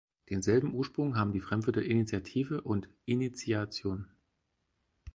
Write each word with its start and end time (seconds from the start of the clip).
Denselben 0.31 0.73
Ursprung 0.73 1.15
haben 1.15 1.31
die 1.31 1.41
Fremdwörter 1.41 1.83
Initiative 1.83 2.61
und 2.61 2.89
Initiation. 3.05 4.07